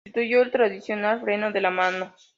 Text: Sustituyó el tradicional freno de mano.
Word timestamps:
Sustituyó 0.03 0.41
el 0.41 0.49
tradicional 0.49 1.21
freno 1.21 1.51
de 1.51 1.61
mano. 1.69 2.15